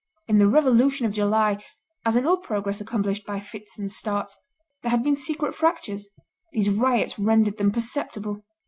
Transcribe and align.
In 0.27 0.39
the 0.39 0.47
Revolution 0.47 1.05
of 1.05 1.11
July, 1.11 1.63
as 2.07 2.15
in 2.15 2.25
all 2.25 2.37
progress 2.37 2.81
accomplished 2.81 3.23
by 3.23 3.39
fits 3.39 3.77
and 3.77 3.91
starts, 3.91 4.35
there 4.81 4.89
had 4.89 5.03
been 5.03 5.15
secret 5.15 5.53
fractures; 5.53 6.09
these 6.53 6.71
riots 6.71 7.19
rendered 7.19 7.57
them 7.59 7.71
perceptible. 7.71 8.41